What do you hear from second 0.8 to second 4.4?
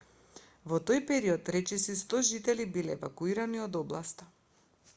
тој перод речиси 100 жители биле евакуирани од областа